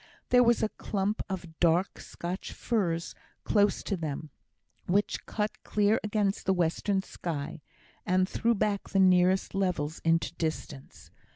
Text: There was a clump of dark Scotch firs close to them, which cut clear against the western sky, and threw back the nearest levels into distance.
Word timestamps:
There 0.29 0.41
was 0.41 0.63
a 0.63 0.69
clump 0.79 1.21
of 1.29 1.59
dark 1.59 1.99
Scotch 1.99 2.53
firs 2.53 3.13
close 3.43 3.83
to 3.83 3.95
them, 3.95 4.31
which 4.87 5.27
cut 5.27 5.61
clear 5.63 5.99
against 6.03 6.47
the 6.47 6.55
western 6.55 7.03
sky, 7.03 7.61
and 8.03 8.27
threw 8.27 8.55
back 8.55 8.89
the 8.89 8.99
nearest 8.99 9.53
levels 9.53 10.01
into 10.03 10.33
distance. 10.33 11.11